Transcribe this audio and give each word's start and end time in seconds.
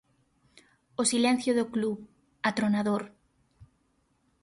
O 1.01 1.03
silencio 1.11 1.51
do 1.55 1.65
club, 1.73 1.97
atronador. 2.49 3.03